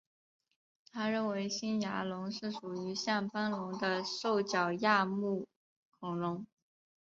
[0.91, 5.45] 他认为新牙龙是属于像斑龙的兽脚亚目
[5.99, 6.47] 恐龙。